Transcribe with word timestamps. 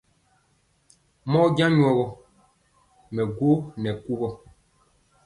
Mɔɔ 1.31 1.45
njɛŋ 1.51 1.71
jɔ 1.81 1.89
gɔ, 1.97 2.05
mɛ 3.13 3.21
gwo 3.35 3.51
nyɛ 3.81 3.91
kuvɔ. 4.03 4.27